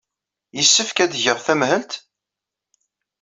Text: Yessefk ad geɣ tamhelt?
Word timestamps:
Yessefk 0.55 0.97
ad 1.03 1.13
geɣ 1.23 1.37
tamhelt? 1.45 1.91